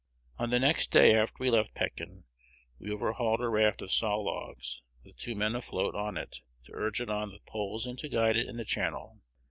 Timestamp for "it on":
7.01-7.31